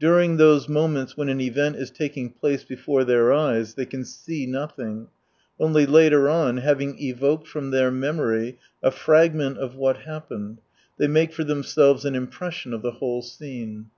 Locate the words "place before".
2.30-3.04